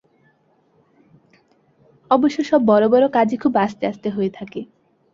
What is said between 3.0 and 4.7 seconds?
কাজই খুব আস্তে আস্তে হয়ে থাকে।